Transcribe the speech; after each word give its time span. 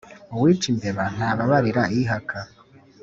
Uwica 0.35 0.65
imbeba 0.71 1.03
ntababarira 1.15 1.83
ihaka. 1.99 2.39